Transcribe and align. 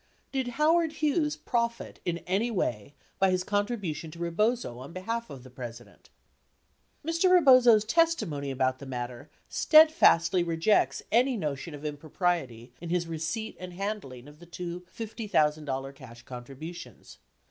Did 0.31 0.47
Howard 0.57 0.93
Hughes 0.93 1.37
profit 1.37 1.99
in 2.05 2.17
any 2.25 2.49
way 2.49 2.95
by 3.19 3.29
his 3.29 3.43
contribution 3.43 4.09
to 4.09 4.17
Rebozo 4.17 4.79
on 4.79 4.93
behalf 4.93 5.29
of 5.29 5.43
the 5.43 5.51
President? 5.51 6.09
Mr. 7.05 7.29
Rebozo's 7.29 7.85
testimony 7.85 8.49
about 8.49 8.79
the 8.79 8.87
matter 8.87 9.29
steadfastly 9.47 10.41
rejects 10.41 11.03
any 11.11 11.37
notion 11.37 11.75
of 11.75 11.85
impropriety 11.85 12.73
in 12.81 12.89
his 12.89 13.05
receipt 13.05 13.55
and 13.59 13.73
handling 13.73 14.27
of 14.27 14.39
the 14.39 14.47
two 14.47 14.87
$50,000 14.95 15.93
cash 15.93 16.23
contributions. 16.23 17.19